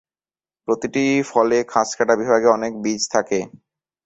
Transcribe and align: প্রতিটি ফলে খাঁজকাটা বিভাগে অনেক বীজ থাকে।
প্রতিটি 0.67 1.03
ফলে 1.31 1.57
খাঁজকাটা 1.71 2.13
বিভাগে 2.15 2.47
অনেক 2.47 2.71
বীজ 2.83 3.01
থাকে। 3.13 3.39